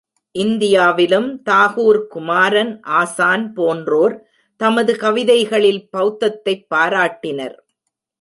[0.35, 4.15] இந்தியாவிலும் தாகூர், குமாரன் ஆசான் போன்றோர்
[4.57, 7.57] தமது கவிதைகளில் பெளத்தத்தைப் பாராட்டினர்.